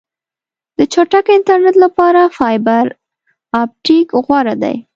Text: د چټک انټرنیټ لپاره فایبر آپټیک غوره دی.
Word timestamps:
د 0.77 0.79
چټک 0.93 1.25
انټرنیټ 1.35 1.75
لپاره 1.85 2.21
فایبر 2.37 2.85
آپټیک 3.61 4.07
غوره 4.27 4.55
دی. 4.63 4.75